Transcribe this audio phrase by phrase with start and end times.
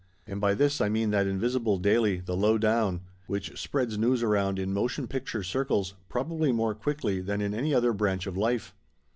[0.25, 4.73] And by this I mean that invisible daily, The Lowdown, which spreads news around in
[4.73, 8.73] motion picture circles probably more quickly than in any other branch of life.